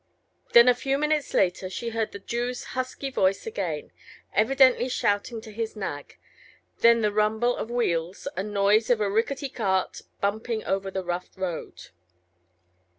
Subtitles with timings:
[0.53, 3.91] Then a few minutes later, she heard the Jew's husky voice again,
[4.33, 6.17] evidently shouting to his nag,
[6.79, 11.29] then the rumble of wheels, and noise of a rickety cart bumping over the rough
[11.37, 11.89] road.